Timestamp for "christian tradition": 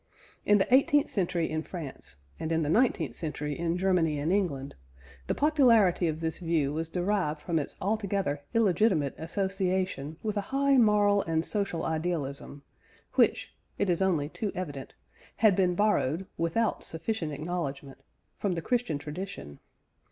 18.63-19.59